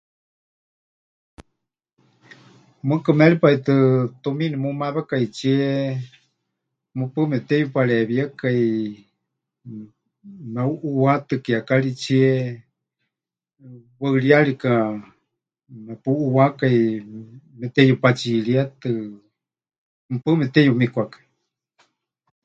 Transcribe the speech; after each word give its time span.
Mɨɨkɨ 2.87 3.11
méripai 3.19 3.57
tɨ 3.65 3.75
tumiini 4.21 4.57
mumawekaitsie 4.63 5.65
mɨpaɨ 6.97 7.23
mepɨteyuparewíekai, 7.31 8.59
meuʼuuwátɨ 10.53 11.33
kiekaritsie, 11.45 12.29
waɨríyarika 14.01 14.71
mepuʼuuwákai 15.85 16.79
meteyupatsiríetɨ, 17.59 18.89
mɨpaɨ 20.11 20.33
mepɨteyumikwakai. 20.39 21.23